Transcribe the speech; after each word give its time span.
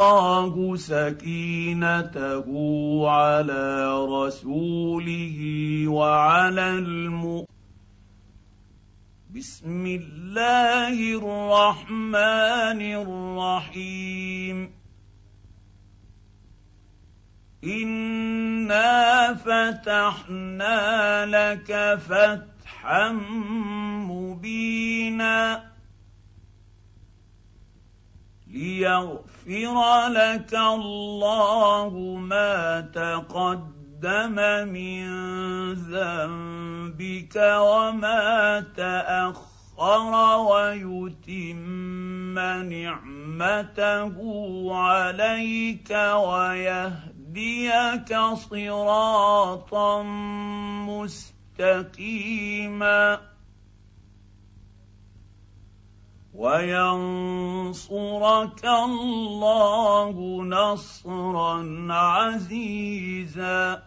الله 0.00 0.76
سكينته 0.76 2.46
على 3.10 3.94
رسوله 4.04 5.38
وعلى 5.86 6.70
المؤمنين. 6.70 7.46
بسم 9.30 9.86
الله 9.86 11.18
الرحمن 11.18 12.80
الرحيم. 13.06 14.70
انا 17.64 19.34
فتحنا 19.34 20.80
لك 21.26 21.98
فتحا 21.98 23.12
مبينا. 24.10 25.73
ليغفر 28.54 30.08
لك 30.08 30.54
الله 30.54 31.90
ما 32.20 32.80
تقدم 32.80 34.34
من 34.70 35.04
ذنبك 35.74 37.36
وما 37.36 38.60
تاخر 38.76 39.54
ويتم 40.38 41.54
نعمته 42.68 44.16
عليك 44.74 45.90
ويهديك 46.14 48.10
صراطا 48.34 50.02
مستقيما 51.58 53.33
وينصرك 56.34 57.94
الله 58.64 60.42
نصرا 60.42 61.86
عزيزا 61.90 63.82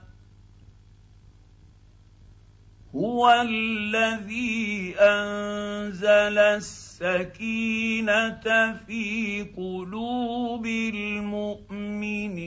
هو 2.95 3.41
الذي 3.41 4.95
انزل 4.99 6.37
السكينه 6.37 8.39
في 8.87 9.45
قلوب 9.57 10.65
المؤمنين 10.95 12.43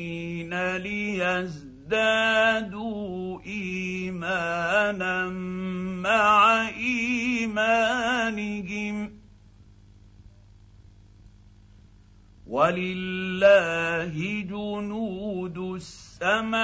ليزدادوا 0.76 1.70
ايمانا 3.46 5.28
مع 6.02 6.68
ايمانهم 6.68 7.80
ولله 12.50 14.42
جنود 14.42 15.58
السماوات 15.58 16.58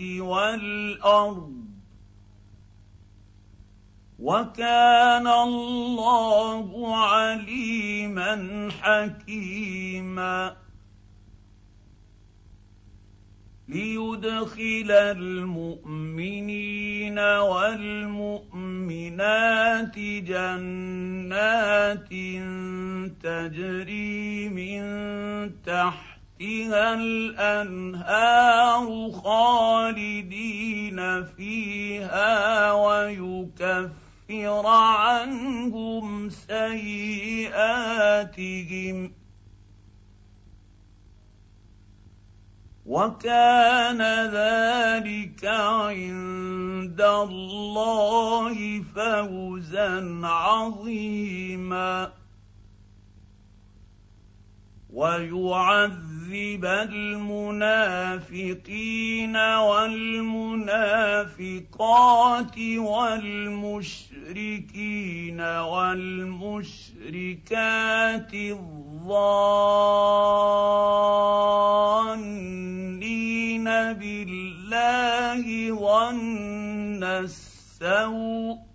والأرض. 0.00 1.52
وكان 4.18 5.26
الله 5.26 6.96
عليما 6.96 8.68
حكيما. 8.82 10.56
ليدخل 13.72 14.90
المؤمنين 15.16 17.18
والمؤمنات 17.18 18.58
جنات 19.98 22.08
تجري 23.22 24.48
من 24.48 24.82
تحتها 25.64 26.94
الأنهار 26.94 29.10
خالدين 29.24 31.24
فيها 31.24 32.72
ويكفر 32.72 34.66
عنهم 34.66 36.30
سيئاتهم. 36.30 37.62
وكان 42.86 44.02
ذلك 44.34 45.44
عند 45.44 47.00
الله 47.00 48.82
فوزا 48.94 50.20
عظيما. 50.24 52.21
ويعذب 54.92 56.64
المنافقين 56.64 58.16
والمنافقات 59.36 60.58
والمشركين 62.76 64.10
والمشركات 65.40 66.92
الظانين 68.34 69.32
بالله 73.92 75.44
ظن 75.74 77.04
السوء 77.04 78.71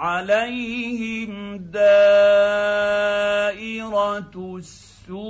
عليهم 0.00 1.56
دائره 1.56 1.80
السوء 4.56 5.20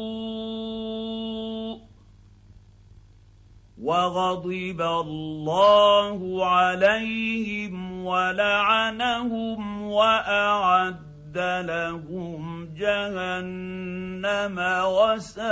وغضب 3.83 4.81
الله 4.81 6.47
عليهم 6.47 8.05
ولعنهم 8.05 9.83
واعد 9.83 11.39
لهم 11.67 12.75
جهنم 12.75 14.59
وساءت 14.87 15.51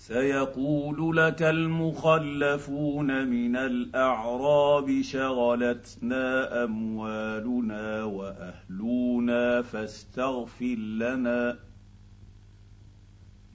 سيقول 0.00 1.16
لك 1.16 1.42
المخلفون 1.42 3.26
من 3.26 3.56
الأعراب 3.56 5.02
شغلتنا 5.02 6.64
أموالنا 6.64 8.04
وأهلنا 8.04 9.62
فاستغفر 9.62 10.74
لنا. 10.76 11.58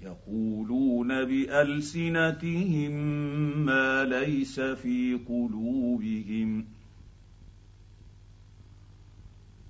يقولون 0.01 1.07
بألسنتهم 1.07 2.91
ما 3.65 4.03
ليس 4.03 4.59
في 4.59 5.19
قلوبهم. 5.27 6.65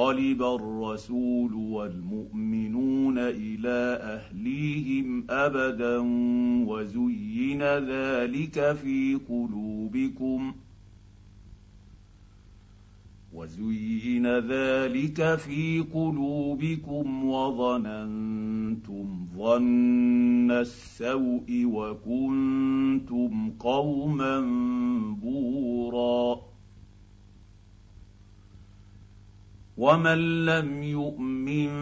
ينقلب 0.00 0.42
الرسول 0.42 1.54
والمؤمنون 1.54 3.18
إلى 3.18 3.98
اهليهم 4.02 5.24
ابدا 5.30 5.98
وزين 6.66 7.62
ذلك 7.62 8.72
في 8.72 9.18
قلوبكم 9.28 10.52
ۖ 10.52 10.54
وزين 13.34 14.26
ذلك 14.26 15.38
في 15.38 15.84
قلوبكم 15.94 17.24
وظننتم 17.24 19.26
ظن 19.36 20.50
السوء 20.50 21.64
وكنتم 21.64 23.50
قوما 23.60 24.40
بورا 25.22 26.49
ومن 29.80 30.44
لم 30.44 30.82
يؤمن 30.82 31.72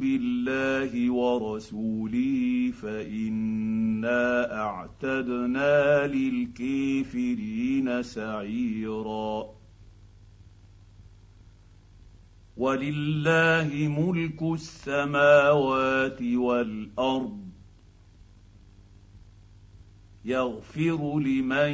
بالله 0.00 1.10
ورسوله 1.12 2.72
فانا 2.82 4.54
اعتدنا 4.64 6.06
للكافرين 6.06 8.02
سعيرا 8.02 9.44
ولله 12.56 13.70
ملك 13.98 14.42
السماوات 14.42 16.22
والارض 16.22 17.45
يغفر 20.26 21.18
لمن 21.18 21.72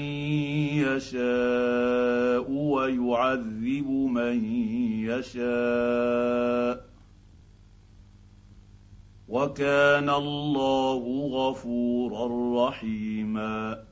يشاء 0.84 2.50
ويعذب 2.50 3.90
من 3.90 4.44
يشاء. 5.04 6.84
وكان 9.28 10.10
الله 10.10 11.28
غفورا 11.32 12.68
رحيما. 12.68 13.91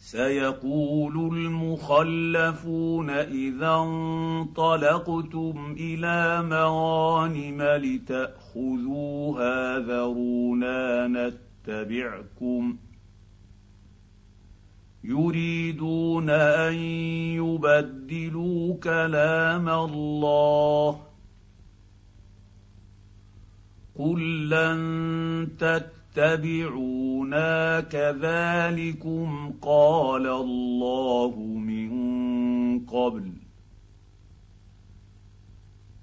سيقول 0.00 1.36
المخلفون 1.36 3.10
إذا 3.10 3.74
انطلقتم 3.74 5.76
إلى 5.80 6.42
مغانم 6.42 7.62
لتأخذوها 7.62 9.78
ذرونا 9.78 11.06
نتبعكم 11.06 12.76
يريدون 15.04 16.30
أن 16.30 16.74
يبدلوا 17.34 18.74
كلام 18.74 19.68
الله 19.68 21.00
قل 23.98 24.48
لن 24.48 25.48
تتبعوا 25.58 25.99
تتبعونا 26.14 27.80
كذلكم 27.80 29.54
قال 29.62 30.26
الله 30.26 31.36
من 31.56 31.90
قبل 32.86 33.32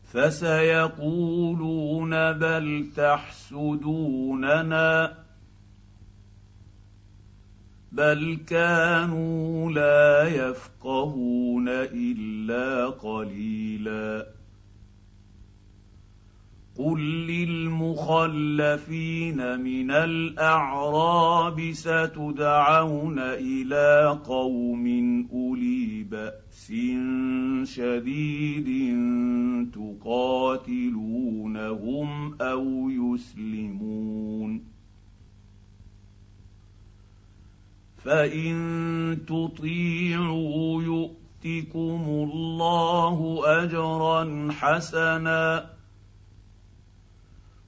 فسيقولون 0.03 2.09
بل 2.31 2.89
تحسدوننا 2.95 4.67
بل 7.91 8.39
كانوا 8.47 9.71
لا 9.71 10.27
يفقهون 10.27 11.69
الا 11.69 12.87
قليلا 12.87 14.36
قل 16.77 16.99
للمخلفين 17.27 18.59
من 19.59 19.91
الاعراب 19.91 21.71
ستدعون 21.71 23.19
إلى 23.19 24.19
قوم 24.25 24.87
اولي 25.33 26.03
باس 26.03 26.73
شديد 27.63 28.67
تقاتلونهم 29.73 31.47
أو 32.41 32.89
يسلمون 32.89 34.63
فان 37.97 39.17
تطيعوا 39.27 40.83
يؤتكم 40.83 42.03
الله 42.07 43.41
اجرا 43.45 44.47
حسنا 44.51 45.76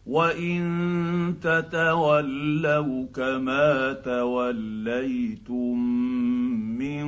وان 0.09 1.35
تتولوا 1.41 3.05
كما 3.15 3.93
توليتم 3.93 5.79
من 6.77 7.07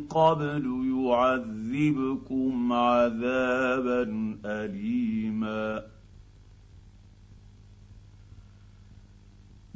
قبل 0.00 0.64
يعذبكم 0.94 2.72
عذابا 2.72 4.02
اليما 4.44 5.82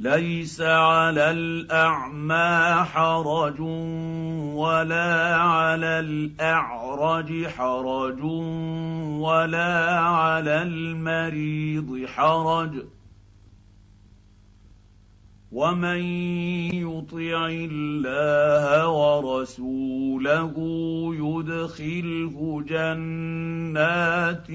ليس 0.03 0.61
على 0.61 1.31
الأعمى 1.31 2.83
حرج 2.83 3.59
ولا 4.55 5.35
على 5.35 5.99
الأعرج 5.99 7.47
حرج 7.47 8.23
ولا 9.23 9.99
على 9.99 10.61
المريض 10.61 12.05
حرج. 12.05 12.83
ومن 15.51 16.01
يطع 16.73 17.47
الله 17.47 18.87
ورسوله 18.89 20.55
يدخله 21.13 22.63
جنات 22.67 24.47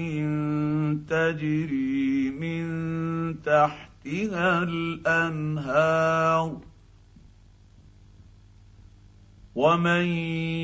تجري 1.09 2.29
من 2.31 2.65
تحت 3.41 3.88
تحتها 4.05 4.63
الأنهار 4.63 6.57
ومن 9.55 10.05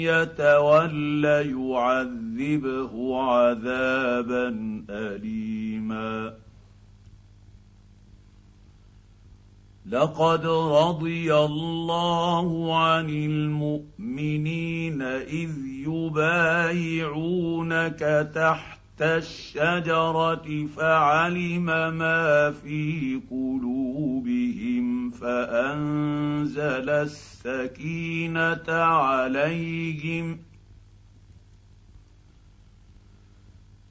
يتول 0.07 1.25
يعذبه 1.25 3.21
عذابا 3.21 4.47
اليما. 4.89 6.33
لقد 9.85 10.45
رضي 10.45 11.35
الله 11.35 12.75
عن 12.75 13.09
المؤمنين 13.09 15.01
إذ 15.01 15.51
يبايعونك 15.87 17.09
تحت 18.35 18.74
الشجرة 19.01 20.67
فعلم 20.77 21.65
ما 21.97 22.51
في 22.51 23.21
قلوبهم 23.31 25.11
فأنزل 25.11 26.89
السكينة 26.89 28.69
عليهم 28.69 30.37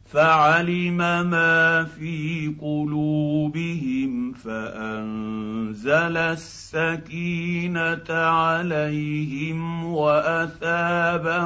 فعلم 0.06 0.96
ما 1.30 1.84
في 1.84 2.54
قلوبهم 2.60 4.32
فأنزل 4.32 6.16
السكينة 6.16 8.04
عليهم 8.10 9.84
وأثابهم 9.84 11.42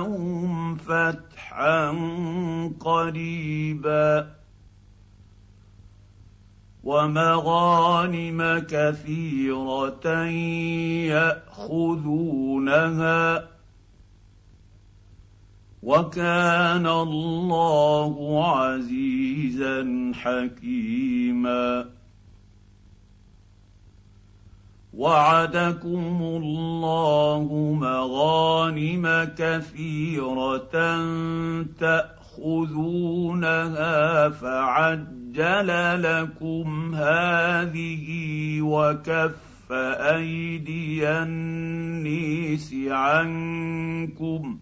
فتحا 0.77 1.38
قريبا 2.81 4.39
ومغانم 6.85 8.59
كثيرة 8.69 10.09
يأخذونها 11.59 13.49
وكان 15.83 16.87
الله 16.87 18.45
عزيزا 18.57 20.13
حكيما 20.15 21.91
وعدكم 24.99 26.19
الله 26.23 27.47
مغانم 27.81 29.29
كثيرة 29.39 30.75
تأخذونها 32.39 33.19
فعجل 34.29 36.03
لكم 36.03 36.95
هذه 36.95 38.07
وكف 38.63 39.73
أيدي 39.73 41.09
النيس 41.09 42.75
عنكم 42.89 44.59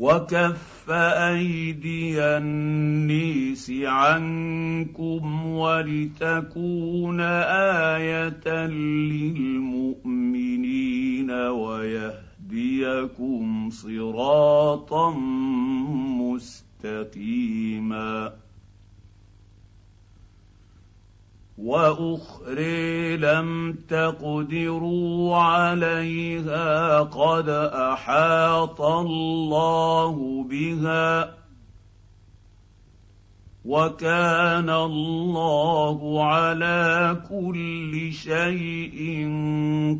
وكف 0.00 0.90
ايدي 0.90 2.22
النيس 2.22 3.70
عنكم 3.84 5.46
ولتكون 5.46 7.20
إيه 7.20 8.66
للمؤمنين 9.46 10.50
ويهديكم 12.50 12.90
صراطا 13.70 15.10
مستقيما 16.80 18.32
وأخري 21.60 23.16
لم 23.16 23.78
تقدروا 23.88 25.36
عليها 25.36 27.00
قد 27.00 27.48
أحاط 27.74 28.80
الله 28.80 30.44
بها 30.50 31.34
وكان 33.64 34.70
الله 34.70 36.24
على 36.24 37.16
كل 37.28 38.12
شيء 38.12 39.28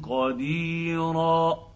قديرا 0.02 1.69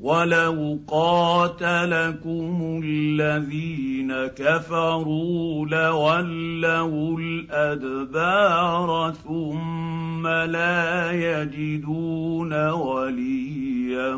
ولو 0.00 0.78
قاتلكم 0.88 2.80
الذين 2.84 4.12
كفروا 4.26 5.66
لولوا 5.66 7.18
الادبار 7.20 9.12
ثم 9.12 10.26
لا 10.26 11.12
يجدون 11.12 12.70
وليا 12.70 14.14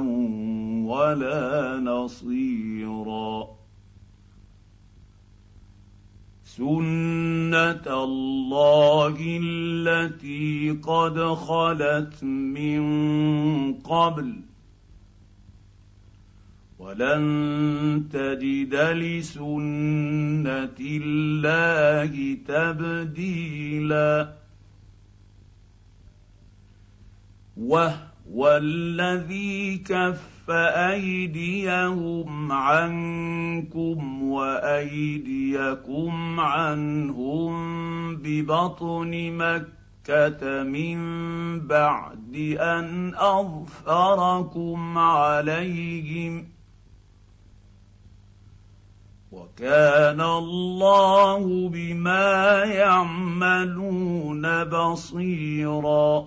ولا 0.87 1.77
نصيرا 1.85 3.49
سنه 6.45 8.05
الله 8.05 9.17
التي 9.43 10.71
قد 10.71 11.21
خلت 11.21 12.25
من 12.25 12.83
قبل 13.75 14.50
ولن 16.81 18.09
تجد 18.13 18.75
لسنة 18.75 20.79
الله 20.81 22.39
تبديلا. 22.49 24.33
وهو 27.57 28.59
الذي 28.63 29.79
كف 29.79 30.51
أيديهم 30.51 32.53
عنكم 32.53 34.23
وأيديكم 34.23 36.41
عنهم 36.41 37.53
ببطن 38.17 39.33
مكة 39.33 40.63
من 40.63 41.01
بعد 41.67 42.57
أن 42.61 43.15
أظفركم 43.15 44.99
عليهم 44.99 46.60
وكان 49.33 50.21
الله 50.21 51.69
بما 51.69 52.65
يعملون 52.65 54.65
بصيرا. 54.65 56.27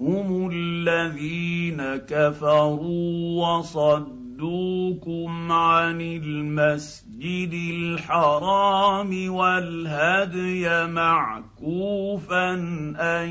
هم 0.00 0.50
الذين 0.52 1.96
كفروا 1.96 3.46
وصدوكم 3.46 5.52
عن 5.52 6.00
المسجد 6.00 7.52
الحرام 7.52 9.34
والهدي 9.34 10.86
معكوفا 10.86 12.54
أن 13.00 13.28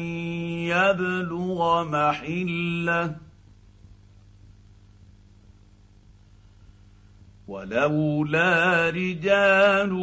يبلغ 0.69 1.83
محلة 1.83 3.28
ولولا 7.49 8.89
رجال 8.89 9.93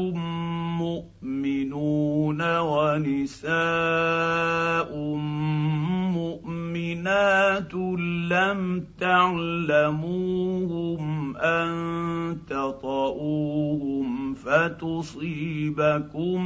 مؤمنون 0.83 2.41
ونساء 2.59 3.51
مؤمنات 6.19 7.75
لم 8.31 8.85
تعلموهم 9.01 10.37
أن 11.37 11.69
تطئوهم 12.51 14.35
فتصيبكم 14.35 16.41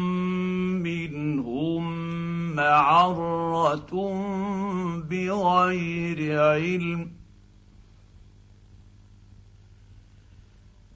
منهم 0.82 1.82
معرة 2.56 3.92
بغير 5.10 6.40
علم 6.40 7.09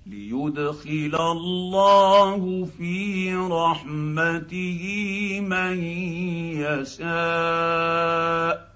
ليدخل 0.07 1.17
الله 1.21 2.69
في 2.79 3.35
رحمته 3.35 4.83
من 5.41 5.85
يشاء. 6.61 8.75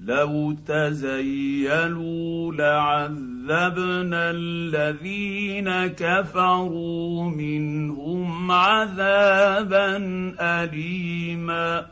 لو 0.00 0.52
تزيلوا 0.52 2.52
لعذبنا 2.52 4.30
الذين 4.30 5.86
كفروا 5.86 7.30
منهم 7.30 8.52
عذابا 8.52 9.96
اليما. 10.40 11.86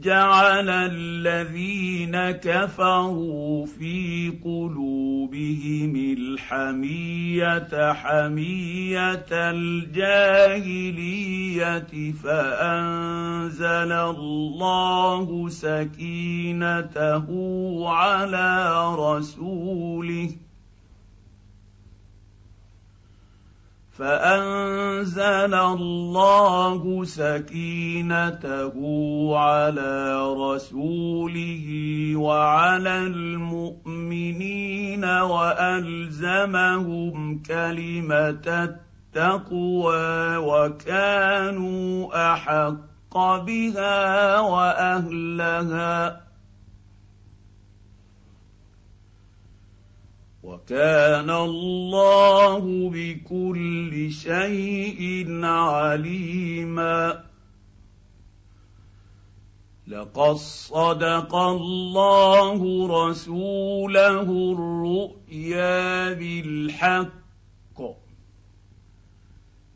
جعل 0.00 0.70
الذين 0.70 2.30
كفروا 2.30 3.66
في 3.66 4.32
قلوبهم 4.44 5.96
الحمية 5.96 7.92
حمية 7.92 9.26
الجاهلية 9.32 10.92
فأنزل 12.12 13.92
الله 13.92 15.48
سكينته 15.48 17.26
على 17.88 18.94
رسوله 18.94 20.30
فانزل 24.00 25.54
الله 25.54 27.04
سكينته 27.04 28.74
على 29.38 30.22
رسوله 30.32 31.66
وعلى 32.16 32.98
المؤمنين 32.98 35.04
والزمهم 35.04 37.14
كلمه 37.42 38.76
التقوى 39.14 40.36
وكانوا 40.36 42.32
احق 42.32 43.16
بها 43.46 44.40
واهلها 44.40 46.20
وكان 50.42 51.30
الله 51.30 52.90
بكل 52.94 54.12
شيء 54.12 55.26
عليما. 55.44 57.24
لقد 59.88 60.36
صدق 60.36 61.34
الله 61.34 62.88
رسوله 62.88 64.28
الرؤيا 64.52 66.12
بالحق. 66.12 67.19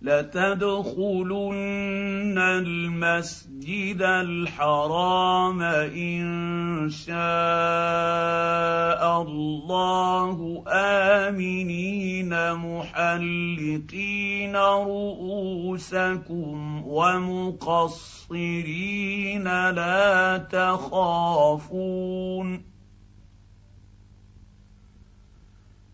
لتدخلن 0.05 1.57
المسجد 2.39 4.03
الحرام 4.03 5.63
إن 5.97 6.27
شاء 6.91 7.15
الله 9.23 10.65
آمنين 10.69 12.53
محلقين 12.53 14.57
رؤوسكم 14.87 16.83
ومقصرين 16.87 18.25
لا 19.71 20.39
تخافون 20.53 21.95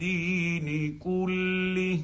الدين 0.00 0.98
كله 0.98 2.00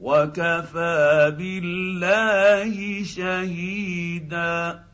وكفى 0.00 1.34
بالله 1.38 3.04
شهيدا. 3.04 4.84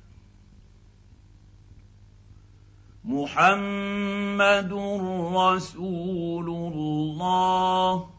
محمد 3.05 4.73
رسول 5.39 6.49
الله 6.49 8.11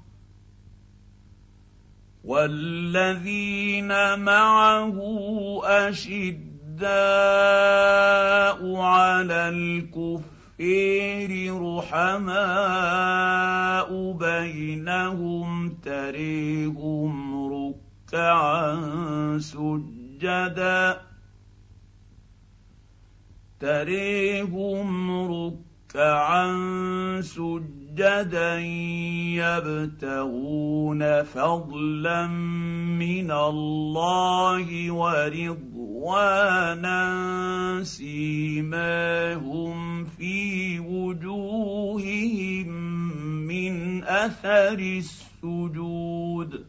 والذين 2.23 4.19
معه 4.19 4.97
أشداء 5.63 6.89
على 8.75 9.49
الكفر 9.49 10.38
الكفير 10.59 11.61
رحماء 11.77 12.39
بينهم 14.11 15.69
تريهم 15.69 17.45
ركعا 17.53 19.37
سجدا 19.39 21.01
تريهم 23.59 25.11
ركعا 25.31 26.51
سجدا 27.21 27.78
يبتغون 29.35 31.23
فضلا 31.23 32.27
من 32.27 33.31
الله 33.31 34.91
ورضوانا 34.91 36.99
سيماهم 37.83 40.05
في 40.05 40.79
وجوههم 40.79 42.67
من 43.47 44.03
اثر 44.03 44.79
السجود 44.79 46.65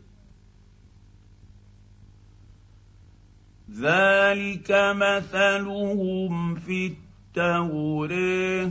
ذلك 3.70 4.70
مثلهم 4.96 6.54
في 6.54 6.92
التوراه 7.36 8.70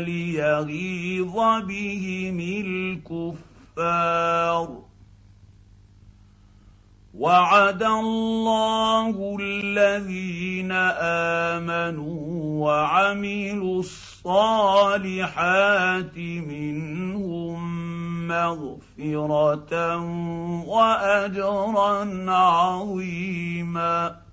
ليغيظ 0.00 1.36
بهم 1.66 2.40
الكفار. 3.76 4.68
وعد 7.14 7.82
الله 7.82 9.36
الذين 9.40 10.72
آمنوا 11.52 12.20
وعملوا 12.66 13.80
الصالحات 13.80 16.16
منهم 16.16 17.60
مغفرة 18.28 19.96
وأجرا 20.66 22.30
عظيما. 22.30 24.29